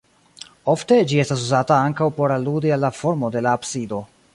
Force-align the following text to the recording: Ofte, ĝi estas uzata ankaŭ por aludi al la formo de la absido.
Ofte, 0.73 0.97
ĝi 1.11 1.21
estas 1.25 1.45
uzata 1.45 1.79
ankaŭ 1.91 2.09
por 2.19 2.37
aludi 2.39 2.77
al 2.79 2.87
la 2.87 2.95
formo 3.05 3.35
de 3.39 3.47
la 3.49 3.59
absido. 3.61 4.07